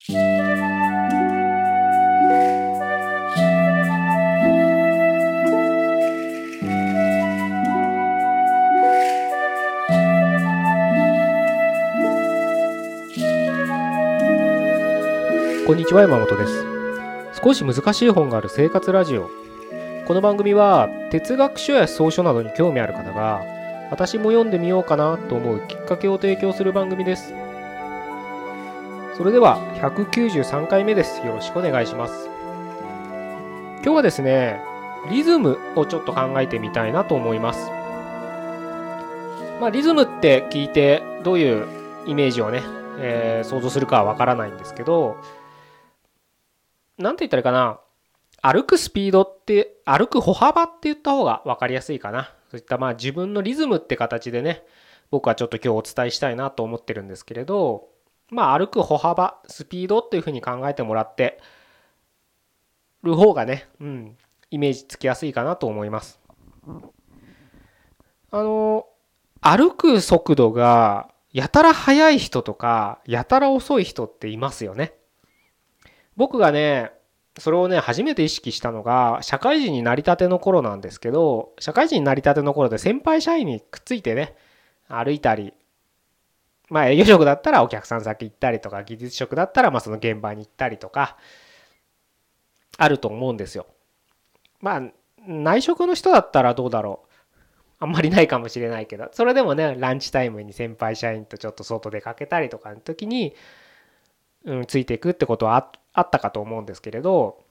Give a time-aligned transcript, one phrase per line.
[0.00, 0.16] こん
[15.76, 16.64] にちは山本です。
[17.44, 19.28] 少し難しい本がある生活ラジオ。
[20.06, 23.42] この番組は哲学書や草書などに興味ある方が
[23.90, 27.49] 私も読んでみようかなと思うきっかけを提供する番組です。
[29.20, 32.30] それでは193回目ですよろしくお願いします
[33.82, 34.62] 今日はですね
[35.10, 37.68] リズムをちょっと考えてみたいなと思います
[39.60, 41.66] まあリズムって聞いてどういう
[42.06, 42.62] イメージをね、
[42.98, 45.18] えー、想像するかはわからないんですけど
[46.96, 47.80] なんて言ったらいいかな。
[48.42, 52.32] 歩くスピードって、歩く歩幅って言った方が分かりやすいかな。
[52.50, 54.64] そういったまあ自分のリズムって形でね、
[55.10, 57.88] 僕はちょっと今日お伝えしたいなと思ってるんですけれど、
[58.30, 61.40] まあ歩く歩幅、スピードっていうふうに考えてもらって
[63.02, 64.16] る方がね、うん、
[64.50, 66.20] イメージつきやすいかなと思います。
[68.30, 68.86] あの、
[69.40, 74.94] 歩く速度がやたら速い人とか、やたら遅い人っていますよね。
[76.16, 76.92] 僕がね、
[77.38, 84.36] それをね、初めて意識したのが、社会人になりたての頃なんですけど、社会人になりたての頃で先輩社員にくっついてね、
[84.88, 85.54] 歩いたり、
[86.70, 91.18] まあ営業職だったらお客さん先行ったりとか、技術職だったらまあその現場に行ったりとか、
[92.78, 93.66] あると思うんですよ。
[94.60, 94.82] まあ、
[95.26, 97.10] 内職の人だったらどうだろう。
[97.82, 103.34] あんまりないかもしれないけど、それでもね、ランチタイムに先輩社員とちょっと外出かけたりとかの時に、
[104.44, 107.42] うん、ついていくってことはあったかと思うんですけれど、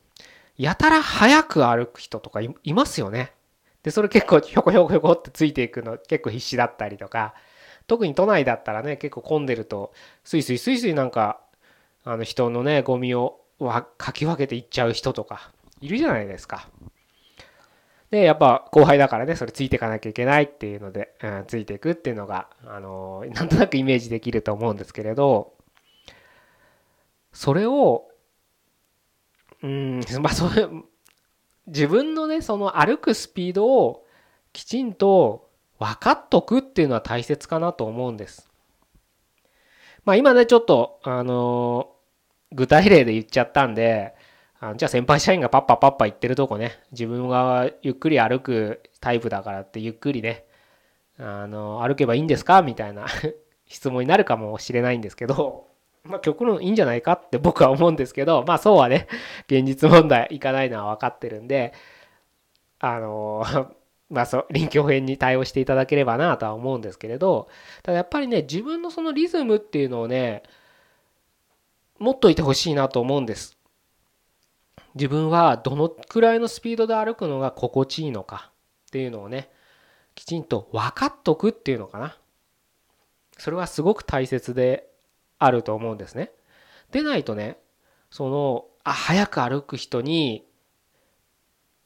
[0.58, 3.33] やたら早く歩く人とかいますよね。
[3.81, 7.33] で、それ結構ひょこひょこひょこってついていくの結構必死だったりとか、
[7.90, 9.92] 特に都内だったらね、結構混んでると、
[10.23, 11.42] スイスイスイスイなんか、
[12.06, 13.42] あの人のね、ゴミを
[13.98, 15.52] かき分けていっちゃう人とか、
[15.82, 16.70] いるじゃないですか。
[18.12, 25.54] で、やっぱ後輩だからね、それついていかなきゃいけないっていうので、うん、ついていくっていうのが、あのー、なんとなくイメージできると思うんですけれど、
[27.33, 28.10] それを
[29.61, 30.67] うん まあそれ
[31.67, 34.05] 自分のねその歩くスピードを
[34.54, 38.49] きちんと分かっとくっていうのは大切かなと思うんです。
[40.05, 41.91] まあ今ねちょっとあの
[42.52, 44.15] 具体例で言っちゃったんで
[44.59, 50.45] あじゃあ先輩社員がパッパパッパ言ってるとこね自分がゆっくり歩くタイプだからってゆっくりね
[51.19, 53.05] あの歩けばいいんですかみたいな
[53.67, 55.69] 質問になるかもしれないんですけど
[56.03, 59.07] まあ、極論いいんじゃないかって僕は思うんですけど、まあそうはね、
[59.47, 61.73] 現実問題いかないのは分かってるんで、
[62.80, 63.43] あの
[64.09, 67.49] まあそう、臨機応変に対応していただければなとは思うんですけれど、
[67.83, 70.43] ただやっぱりね、自分のそのリズムっていうのをね、
[71.99, 73.58] 持っといてほしいなと思うんです。
[74.95, 78.52] 自分はどのくらいのスピードで歩くのが心地いいのか
[78.87, 79.49] っていうのをね、
[80.15, 82.17] きちんと分かっとくっていうのかな。
[83.37, 84.89] それはすごく大切で
[85.39, 86.31] あると思うんですね。
[86.92, 87.58] でないとね
[88.11, 90.45] そのあ早く歩く人に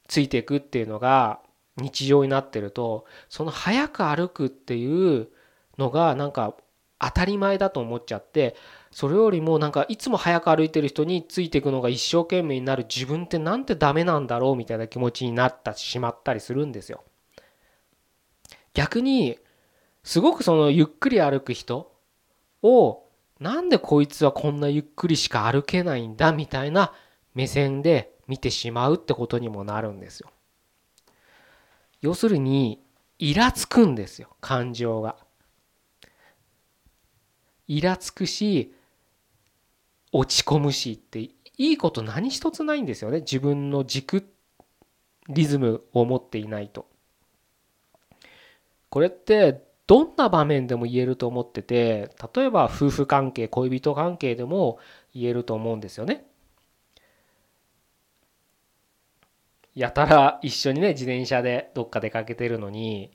[0.07, 1.39] ついていくっていうのが
[1.77, 5.29] 日常になってるとその早く歩くっていう
[5.77, 6.55] のがなんか
[6.99, 8.55] 当たり前だと思っちゃって
[8.91, 17.03] それよりもなんかいつも早く歩いてる人についていくのが一生懸命になる自分ってなんてダメなんだろうみたいな気持ちになったしまったりするんですよ。
[18.73, 19.37] 逆に
[20.03, 21.91] すごくそのゆっくり歩く人
[22.61, 23.03] を
[23.39, 26.93] なんでこいつはこんなゆっくりしか歩けないんだみたいな
[27.33, 30.29] 目線で見てしまうってことにもなるんですよ。
[32.03, 32.83] 要するに
[33.17, 35.15] イラつくんですよ感情が。
[37.65, 38.75] イラつくし
[40.11, 44.27] 落ち込むしっていいこと何一つないんですよね自分の軸
[45.29, 46.87] リズムを持っていないと。
[48.89, 54.77] これってどんな場面でも言えると思ってて例えば夫婦関係恋人関係でも
[55.15, 56.25] 言えると思うんですよね。
[59.75, 63.11] やたら一緒にね自転車でどっか出かけてるのに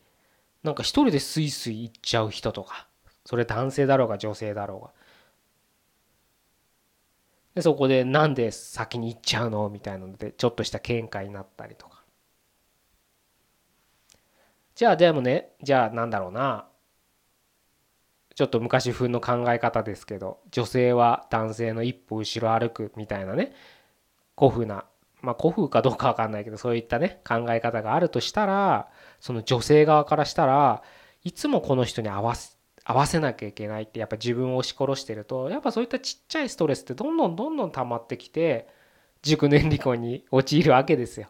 [0.63, 2.89] なんか一人でスイスイ行っちゃう人とか
[3.25, 4.93] それ男性だろうが女性だろうが。
[7.55, 12.03] でそこでなんで先に行っちゃうのみたいなのでちょっとした喧嘩になったりとか。
[14.75, 16.69] じゃあでもねじゃあなんだろうな。
[18.35, 23.53] ちょっと昔風の考え方ですけど女性は男性の一歩後ろ歩くみたいなね
[24.39, 24.85] 古風な
[25.21, 28.89] まあ古風かどうか分かんないけどそういったね考え方があるとしたら
[29.21, 30.83] その女性側からしたら
[31.25, 38.67] いつもこの人に合わせ合わせなきゃいけないってやっぱ自分を押し殺してるとやっぱそういったちっちゃいストレスってどんどんどんどん溜まってきて
[39.21, 41.29] 熟年離婚に陥るわけですよ。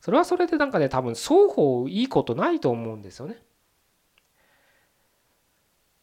[0.00, 3.38] それはそれでなんかね多分双方いいことないと思うんですよね。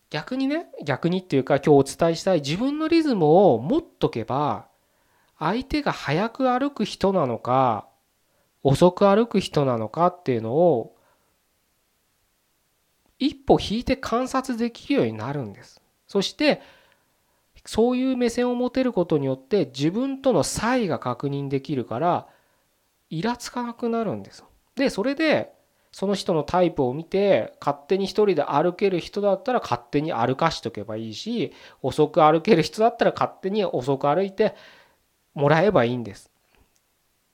[0.09, 4.68] 逆にね逆にっていうか今日お伝えしたい自分のリズムを持っとけば
[5.39, 7.87] 相手が早く歩く人なのか
[8.61, 10.95] 遅く歩く人なのかっていうのを
[13.17, 15.81] 一歩引いて観察できるようになるんです。
[16.07, 16.61] そして
[17.65, 22.27] そういう目線を持てることによって自分との差異が確認できるから
[23.09, 24.43] イラつかなくなるんです。
[24.75, 25.53] でそれで
[25.91, 31.51] その人のタイプを見て勝手に一人で歩ける人だったら勝手に歩かしとけばいいし
[31.81, 34.55] 遅く歩ける人だったら勝手に遅く歩いて
[35.33, 36.31] もらえばいいんです。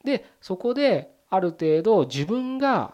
[0.04, 2.94] でそこである程度自分が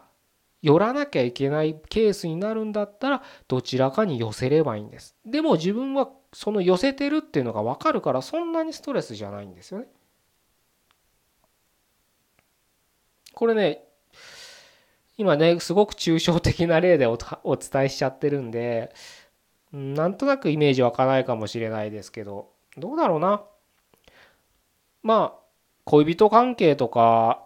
[0.62, 5.16] 寄らなきゃいけないケースになるんだったらどちらかに寄せればいいんです。
[5.26, 9.88] でも自分はその寄せてるっていうのが分かるからそんなにストレスじゃないんですよね。
[13.34, 13.84] これね
[15.18, 18.94] 今ねすごく抽象的な例でお伝えしちゃってるんで
[19.72, 23.44] なんとなくイメージ湧かないかもしれないですけどどうだろうな
[25.04, 25.40] まあ
[25.86, 27.44] 恋人関係とか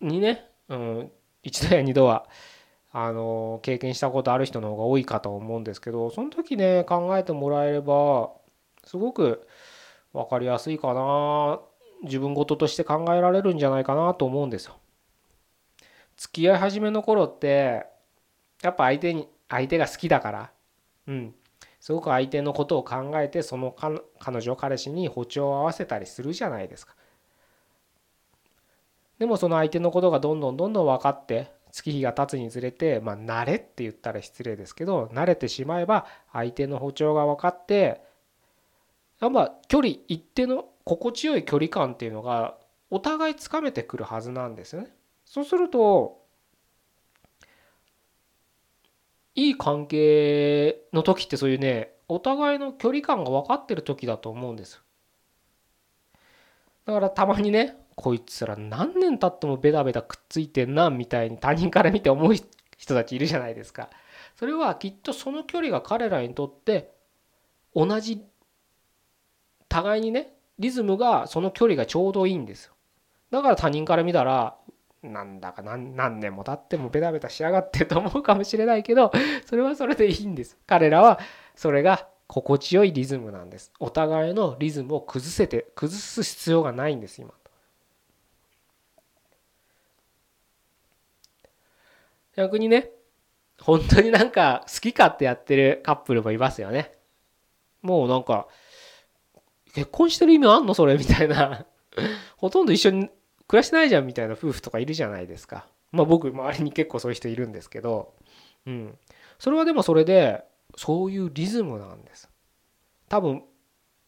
[0.00, 1.12] にね、うん、
[1.42, 2.26] 一度や二度は
[2.92, 8.30] あの経験したことある人の方が多いかと思うんですけどその時ね考えてもらえれば
[8.84, 9.46] すごく
[10.12, 11.60] 分かりやすいかな。
[12.02, 14.76] 自分事として考えられるんじゃないかなと思うんですよ。
[16.16, 17.86] 付き合い始めの頃って
[18.62, 20.50] やっぱ相手に相手が好きだから。
[21.06, 21.34] うん。
[21.86, 26.96] すごく相手のことを考えてその彼女彼氏に歩調を合わせたりするじゃないですか。
[29.20, 38.00] でもその相手のことがどんどんどんどん分かって月日が経つにつれてまあ慣れって言ったら失礼ですけど慣れてしまえば相手の歩調が分かって
[39.20, 42.56] やっぱ距離一定の心地よい距離感っていうのが
[42.90, 44.92] お互いつかめてくるはずなんですよね。
[45.24, 46.25] そうすると
[49.36, 54.82] いい関係の時ってそういうねお互いの距離感が分かってる時だと思うんです。
[56.86, 63.90] だからたまにねこいつら何年経ってもベタベタくっついてんなみたいに他人から見て思う人たちいるじゃないですか。
[64.36, 66.92] それはきっとその距離が彼らにとって
[67.74, 68.22] 同じ
[69.68, 72.74] 互いにねリズムがその距離がちょうどいいんですよ。
[73.30, 74.56] だから他人から見たら
[75.12, 79.12] なんだか何何年も経ってもベタベタしやがってと思うかもしれないけど
[79.46, 80.56] それはそれでいいんです。
[80.66, 81.18] 彼らは
[81.54, 83.72] それが心地よいリズムなんです。
[83.78, 87.32] お互いのリズムを崩せて崩す必要がないんです今。
[92.36, 92.90] 逆にね
[93.60, 96.92] 本当になんか好き勝手やってるカップルもいますよね
[97.82, 98.46] もうなんか
[99.74, 101.66] 結婚してる意味あんのそれみたいな
[102.36, 103.10] ほとんど一緒に
[103.48, 105.66] 暮らしてないじゃんみたいな夫婦とかいるじゃないですか。
[105.92, 108.14] まあ僕周りに結構そういう人いるんですけど。
[108.66, 108.98] うん。
[109.38, 110.44] それはでもそれで
[110.76, 112.28] そういうリズムなんです。
[113.08, 113.42] 多分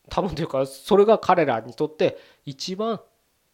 [0.08, 3.00] 多分というかそれが彼らにとって一番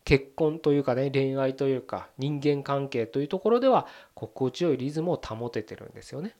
[0.04, 6.36] 結婚というかね恋愛というか人間関係というところでは心地よいリズムを保ててるんですよね。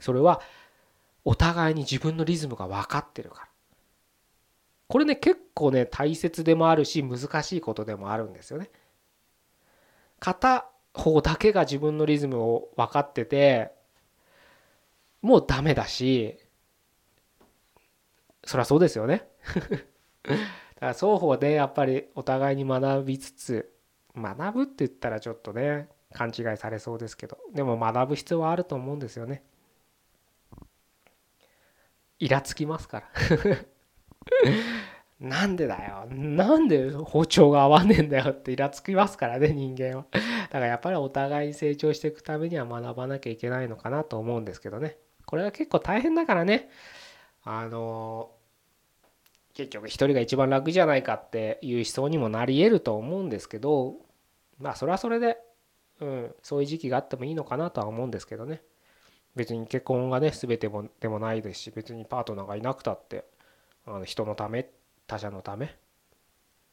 [0.00, 0.40] それは
[1.24, 3.47] お互いに自分のリズムが分かってるから。
[4.88, 8.70] これね結構ね大切でもあるし難しいことでもあるんですよね。
[10.18, 13.70] 片方だけが自分のリズムを分かってて
[15.22, 16.38] もうダメだし
[18.44, 19.28] そりゃそうですよね。
[20.24, 20.36] だか
[20.80, 23.74] ら双方でやっぱりお互いに学びつつ
[24.16, 29.44] 学ぶって言ったらちょっとね勘違いされそうですけどでも学ぶ必要はあると思うんですよね。
[32.20, 33.08] イラつきますから
[35.20, 36.06] なんでだよ。
[36.10, 40.06] なんで包丁が合わねえんだよってイラつきますからね人間は。
[40.12, 44.96] だからやっぱりお互いに成長していくためには学ばなきゃいけないのかなと思うんですけどね。
[45.26, 46.70] これは結構大変だからね。
[47.42, 48.30] あの
[49.54, 53.96] 結局一人が一番楽じゃないかっていう思想にもなり得ると思うんですけど
[54.60, 55.38] まあそれはそれで、
[56.00, 58.62] うん、そういう時期があってもいいのかなとは思うんですけどね。
[59.34, 63.24] 別に結婚がね全てもでもないですし別にパートナーがいなくたって
[63.86, 64.77] あの人のためって
[65.08, 65.66] 他者のため？
[65.66, 65.70] っ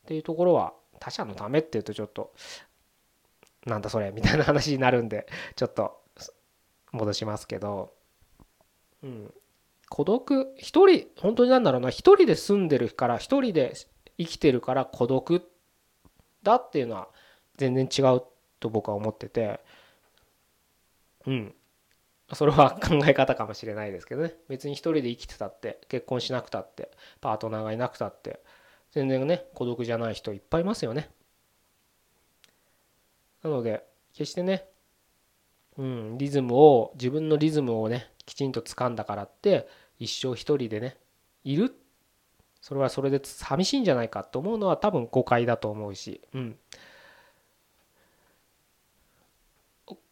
[0.05, 2.33] ていうところは他者のためっていうとちょっと
[3.65, 5.25] なんだそれみたいな話になるんで
[5.55, 6.03] ちょっと
[6.91, 7.93] 戻しますけど。
[9.03, 9.33] うん。
[9.89, 11.89] 孤独一人本当になんだろうな。
[11.89, 13.73] 一人で住んでるから一人で
[14.17, 15.51] 生きてるから孤独
[16.43, 17.09] だっていうのは
[17.57, 18.21] 全然違う
[18.59, 19.59] と僕は思ってて。
[21.25, 21.55] うん。
[22.33, 24.33] それは考え方かもしれないですけどね。
[24.47, 26.91] 別に一人で生きてたって結婚しなくたって
[27.21, 28.39] パートナーがいなくたって
[28.91, 31.09] 全然ね孤独じゃない人いっぱいいますよね。
[33.43, 34.65] なので決してね
[35.77, 39.67] うんリズムを自分のリズムをねきちんと掴んだからって
[39.99, 40.97] 一生一人でね
[41.43, 41.75] いる。
[42.61, 46.57] それはそれで寂しいんじゃないかと思うのは多分誤解だと思うし、うん、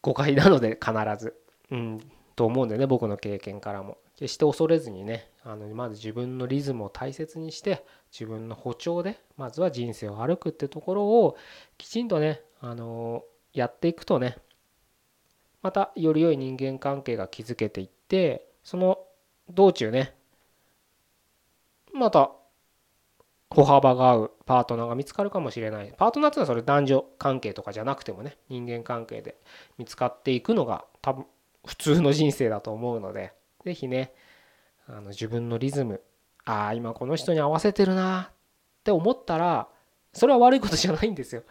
[0.00, 1.36] 誤解なので必ず、
[1.74, 2.00] うん、
[2.36, 3.98] と思うんでね僕の経験からも。
[4.16, 11.36] 決して恐れずにねあのまず自分のリズムを大切にして自分の歩調でまずは人生を歩くってところを
[11.78, 14.36] きちんとねあのやっていくとね
[15.62, 18.98] またより良い人間関係が築けていってその
[19.50, 20.14] 道中ね
[21.92, 22.30] また
[23.50, 25.92] 歩幅が合うパートナーが見つかるかもしれない。
[25.96, 29.36] パートナーっていうのはそれ男女関係とかじゃなくてもね人間関係で
[29.78, 31.26] 見つかっていくのが多分
[31.64, 33.32] 普通の人生だと思うので
[33.64, 34.12] 是非ね
[34.86, 36.02] あの自分のリズム
[36.44, 38.34] ああ今この人に合わせてるなっ
[38.84, 39.68] て思ったら
[40.12, 41.42] それは悪いことじゃないんですよ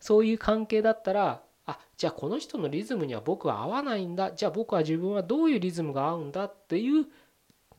[0.00, 7.04] そういう関係だったらあじゃあこの人のリズムには僕は合わないんだじゃあ僕は自分はどういうリズムが合うんだっていう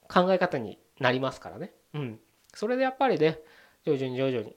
[0.07, 2.19] 考え方になりますからねうん
[2.53, 3.39] それでやっぱりね
[3.85, 4.49] 徐々に徐々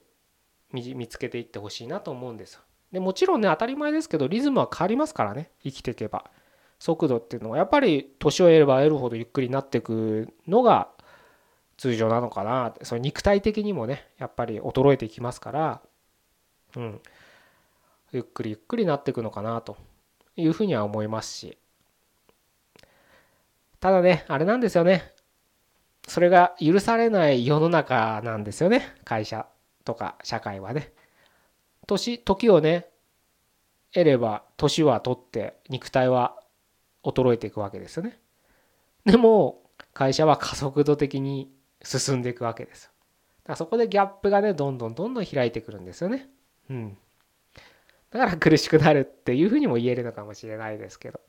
[0.73, 2.61] に見つけていってほしいなと思うんですよ。
[2.91, 6.29] でもちろんね当たり前ですけどリズムは変わりますからね生きていけば。
[6.79, 10.89] 速度っていうのはやっぱり年を得れば得るほどゆっくりになっていくのが
[11.77, 15.81] 通常なのかなその肉体的にもねやっぱり衰えていきますから
[16.75, 17.01] うん。
[18.11, 19.77] ゆっくりゆっくりなっていくのかなと
[20.35, 21.57] いうふうには思いますし。
[23.79, 25.11] ただねあれなんですよね。
[26.07, 28.95] それが許されない世の中なんですよね。
[29.03, 29.47] 会社
[29.83, 30.93] とか社会はね。
[31.87, 32.87] 年時をね
[33.93, 36.35] 得れば年は取って肉体は
[37.05, 38.19] 衰えていくわけですよね。
[39.05, 39.61] でも
[39.93, 41.51] 会社は加速度的に
[41.83, 42.91] 進んでいくわけです。
[43.43, 46.29] だからそこでギャップがねどんどんどんどん開いてくるんですよね。
[46.69, 46.97] うん。
[48.11, 51.19] だから苦しくなるっていうふうにも言えるのかもしれないですけど。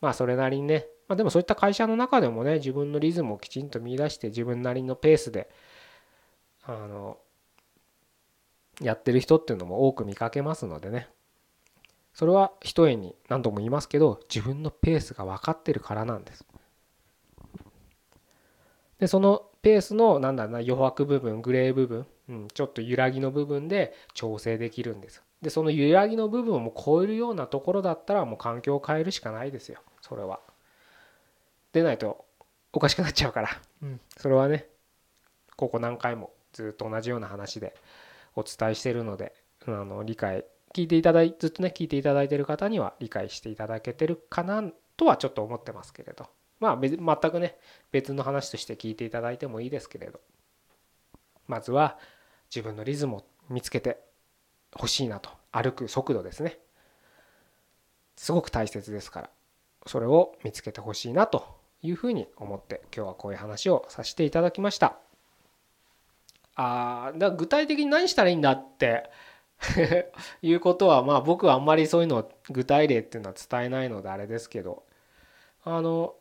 [0.00, 5.48] まあそれなりにねまあ、でもそういった会社の中でもね自分のリズムをきちんと見出して自分なりのペースで
[6.62, 7.16] あの
[8.80, 11.08] やってる人っていうのも多く見かけますのでね
[12.18, 16.44] それは一重に何度も言いますけど自分のペースが分かってるからなんです。
[18.98, 25.22] でそのペースのなんだろうな余白部分グレー部分、うん、ちょっと揺らぎの部分で調整できるんです。
[25.42, 30.40] でその揺らぎの部分をも超えるようなところだったらもう環境を変えるしかないですよそれは。
[31.72, 32.24] 出ないと
[32.72, 33.48] おかしくなっちゃうから、
[33.80, 34.66] うん、それはね
[35.54, 37.76] ここ何回もずっと同じような話で
[38.34, 39.34] お伝えしてるので
[39.68, 40.44] あの理解
[40.74, 44.62] 聞いていただいずっとね聞いていただいてる方には理解していただけてるかな
[44.96, 46.26] とはちょっと思ってますけれど。
[46.60, 46.98] まあ全
[47.30, 47.56] くね
[47.92, 50.20] 別の話として聞いていただいてもいいですけれど。
[51.46, 51.98] まずは
[52.54, 53.98] 自分のリズムを見つけて
[54.74, 55.30] ほしいなと。
[55.52, 56.58] 歩く速度ですね。
[58.16, 59.30] すごく大切ですから。
[59.86, 64.96] それを見つけてほしいなというふうに思って今日はこういう話をさせていただきました。
[66.56, 69.08] あだ具体的に何したらいいんだって
[70.42, 74.84] いうことはまあ僕はあんまりそういうの具体例っていうのは伝えないのであれですけど。
[75.64, 76.14] あの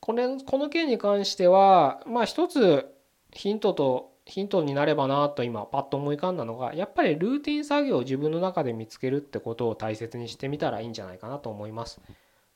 [0.00, 2.92] これこの件に関してはまあ一つ
[3.32, 12.00] ヒントとヒントになればなと今パッと思い浮かんだのがやっぱりルーティン作業を自分の中で見つけるってことを大切にしてみたらいいんじゃないかなと思います。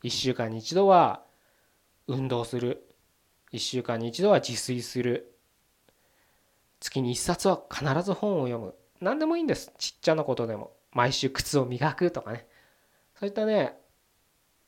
[0.04, 1.22] 1週間に一度は
[2.06, 2.86] 運動する。
[3.52, 5.32] 1週間に一度は自炊する。
[6.80, 8.74] 月に1冊は必ず本を読む。
[9.00, 9.72] 何でもいいんです。
[9.78, 10.72] ちっちゃなことでも。
[10.92, 12.46] 毎週靴を磨くとかね。
[13.18, 13.76] そういったね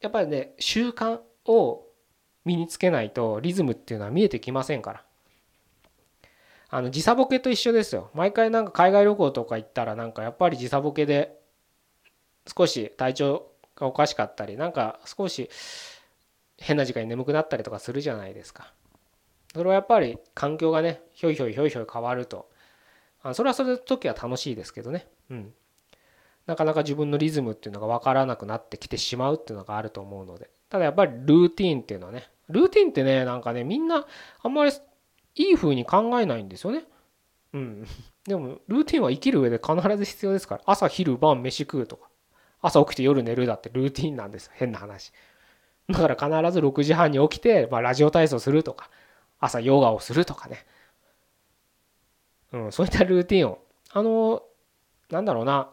[0.01, 1.87] やっぱりね習慣を
[2.45, 5.05] 身につけないとリズムっていうのは見えてきませんから。
[6.71, 8.11] あの時差ボケと一緒ですよ。
[8.15, 11.39] 毎回なんか海外旅行とか行ったらなんかやっぱり時差ボケで
[12.47, 15.49] 少し体調がおかしかったりなんか少し
[16.59, 18.75] 変な時間に眠くなったりとかするじゃないですか。
[19.55, 22.51] それはやっぱり環境がねひょいひょいひょいひょい変わると
[23.23, 25.53] あそれはそれの時は楽しいですけどね、うん、
[26.47, 30.51] なかなか自分のリズムっていうのが分からなくなってきてしまうっていうのがあると思うので。
[30.69, 34.07] ただやっぱりルーティーンっていうのはねルーティンってねなんかねみんな
[34.43, 34.73] あんまり
[35.37, 36.85] いい風に考えないんですよね。
[37.55, 37.87] うん、
[38.27, 40.63] でもルーティンは生きる上で必ず必要ですから。
[40.67, 42.09] 朝昼晩飯食うとか。
[42.61, 45.13] 朝起きて夜寝るだってルーティンなんです変な話。
[45.89, 48.91] だから必ず6時半に起きて、まあ、ラジオ体操するとか。
[49.41, 50.67] 朝ヨガをするとかね、
[52.53, 53.59] うん、そういったルーティンを。
[53.93, 54.43] あの
[55.11, 55.71] なんだろうな。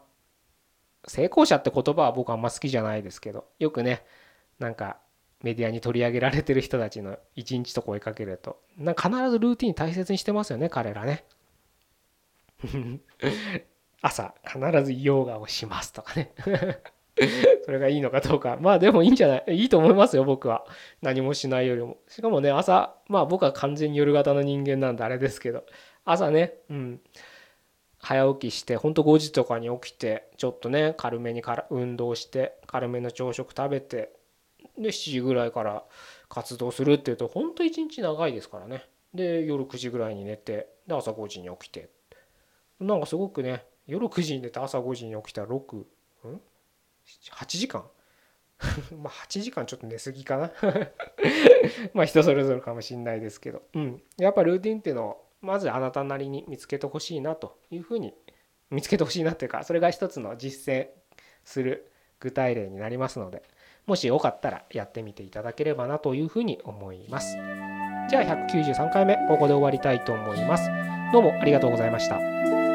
[1.06, 4.04] 成功者って言葉は僕あんま好きじゃないですけどよくね
[4.58, 4.98] なんか
[5.42, 8.60] メディアに取り上げられてる人たちの一日とか追いかけると。
[8.76, 11.24] な必ずルーティン大切にしてますよね彼らね。
[14.02, 16.32] 朝必ずヨガをしますとかね。
[17.64, 18.58] それがいいのかどうか。
[18.60, 19.62] まあでもいいんじゃない？
[19.62, 20.66] いいと思いますよ僕は。
[21.02, 21.96] 何もしないよりも。
[22.08, 25.64] しかもね朝まあ僕は完全に夜型の人間なんであれですけど。
[26.04, 27.00] 朝ねうん。
[27.98, 34.12] 早起きしてほんと5時とかに起きてちょっとね軽めにから運動して軽めの朝食食べて
[34.78, 35.82] で7時ぐらいから
[36.28, 38.84] 活動するっていうとほんと一日長いですからね。
[39.14, 41.88] で夜9時ぐらいに寝てで朝5時に起きて。
[42.78, 45.86] なんかすごくね夜9時に寝て朝5時に起きたら6ん？
[47.06, 47.84] 8時間？
[49.02, 50.52] まあ8時間ちょっと寝すぎかな。
[51.94, 58.14] まあ人それぞれかもしんないですけど、うん、やっぱルーティンっていうのをまずあなたなりに見つけてほしいなというふうに
[58.70, 60.88] 見つけてほしいなっていうかそれが一つの実践
[61.44, 63.42] する具体例になりますので
[63.86, 67.36] もしよかったらやってみていただければなというふうに思います。
[68.08, 70.68] じゃあ193回目ここで終わりたいと思います。
[71.12, 72.65] どうもありがとうございました。